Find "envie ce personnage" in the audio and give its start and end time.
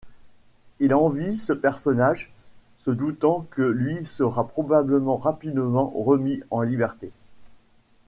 0.95-2.33